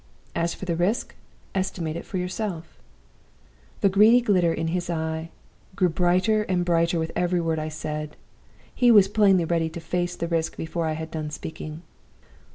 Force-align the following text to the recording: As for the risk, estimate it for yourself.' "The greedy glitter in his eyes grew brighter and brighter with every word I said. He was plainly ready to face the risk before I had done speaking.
As 0.33 0.55
for 0.55 0.65
the 0.65 0.75
risk, 0.75 1.13
estimate 1.53 1.95
it 1.95 2.05
for 2.05 2.17
yourself.' 2.17 2.79
"The 3.81 3.89
greedy 3.89 4.19
glitter 4.19 4.51
in 4.51 4.69
his 4.69 4.89
eyes 4.89 5.27
grew 5.75 5.89
brighter 5.89 6.41
and 6.41 6.65
brighter 6.65 6.97
with 6.97 7.11
every 7.15 7.39
word 7.39 7.59
I 7.59 7.69
said. 7.69 8.15
He 8.73 8.89
was 8.89 9.07
plainly 9.07 9.45
ready 9.45 9.69
to 9.69 9.79
face 9.79 10.15
the 10.15 10.27
risk 10.27 10.57
before 10.57 10.87
I 10.87 10.93
had 10.93 11.11
done 11.11 11.29
speaking. 11.29 11.83